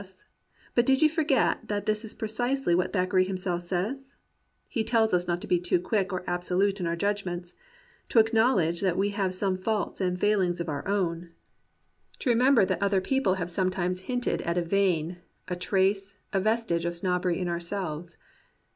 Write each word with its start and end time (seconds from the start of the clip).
S., 0.03 0.25
but 0.73 0.83
did 0.87 1.03
you 1.03 1.09
forget 1.09 1.67
that 1.67 1.85
this 1.85 2.03
is 2.03 2.15
precisely 2.15 2.73
what 2.73 2.91
Thackeray 2.91 3.23
himself 3.23 3.61
says? 3.61 4.15
He 4.67 4.83
tells 4.83 5.13
us 5.13 5.27
not 5.27 5.41
to 5.41 5.47
be 5.47 5.59
too 5.59 5.79
quick 5.79 6.11
or 6.11 6.23
absolute 6.25 6.79
in 6.79 6.87
our 6.87 6.95
judgments; 6.95 7.55
to 8.09 8.17
acknowledge 8.17 8.81
that 8.81 8.97
we 8.97 9.09
have 9.09 9.31
some 9.35 9.59
faults 9.59 10.01
and 10.01 10.19
failings 10.19 10.59
of 10.59 10.69
our 10.69 10.87
own; 10.87 11.29
to 12.17 12.31
remember 12.31 12.65
that 12.65 12.81
117 12.81 12.81
COMPANIONABLE 12.81 12.81
BOOKS 12.81 12.85
other 12.87 13.01
people 13.01 13.33
have 13.35 13.49
sometimes 13.51 14.07
hinted 14.07 14.41
at 14.41 14.57
a 14.57 14.67
vein, 14.67 15.17
a 15.47 15.55
trace, 15.55 16.17
a 16.33 16.39
vestige 16.39 16.85
of 16.85 16.95
snobbery 16.95 17.37
in 17.39 17.47
ourselves. 17.47 18.17